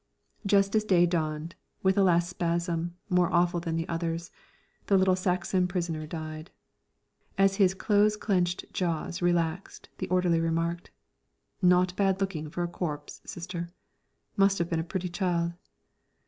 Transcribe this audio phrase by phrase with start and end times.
[0.47, 1.53] Just as day dawned,
[1.83, 4.31] with a last spasm, more awful than the others,
[4.87, 6.49] the little Saxon prisoner died.
[7.37, 10.89] As his close clenched jaws relaxed the orderly remarked:
[11.61, 13.69] "Not bad looking for a corpse, Sister;
[14.35, 15.53] must have been a pretty child!"